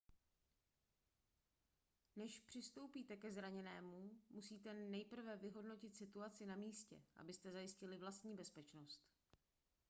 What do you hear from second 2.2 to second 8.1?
přistoupíte ke zraněnému musíte nejprve vyhodnotit situaci na místě abyste zajistili